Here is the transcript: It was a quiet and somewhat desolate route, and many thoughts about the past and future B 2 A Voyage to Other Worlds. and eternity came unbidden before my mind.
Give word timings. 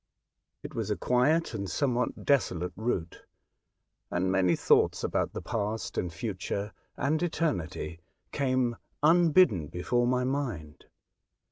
It 0.63 0.73
was 0.73 0.89
a 0.89 0.95
quiet 0.95 1.53
and 1.53 1.69
somewhat 1.69 2.25
desolate 2.25 2.73
route, 2.75 3.21
and 4.09 4.31
many 4.31 4.55
thoughts 4.55 5.03
about 5.03 5.33
the 5.33 5.43
past 5.43 5.95
and 5.95 6.11
future 6.11 6.39
B 6.47 6.53
2 6.55 6.57
A 6.57 6.61
Voyage 6.61 6.71
to 6.71 6.73
Other 6.73 7.03
Worlds. 7.03 7.11
and 7.11 7.23
eternity 7.61 7.99
came 8.31 8.75
unbidden 9.03 9.67
before 9.67 10.07
my 10.07 10.23
mind. 10.23 10.85